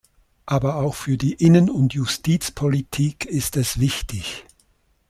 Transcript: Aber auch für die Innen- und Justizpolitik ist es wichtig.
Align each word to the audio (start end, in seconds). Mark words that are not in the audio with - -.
Aber 0.47 0.77
auch 0.77 0.95
für 0.95 1.15
die 1.15 1.33
Innen- 1.33 1.69
und 1.69 1.93
Justizpolitik 1.93 3.25
ist 3.25 3.55
es 3.55 3.79
wichtig. 3.79 4.45